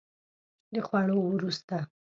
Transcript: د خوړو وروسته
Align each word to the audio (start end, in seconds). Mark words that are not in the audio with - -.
د 0.73 0.75
خوړو 0.87 1.17
وروسته 1.31 1.77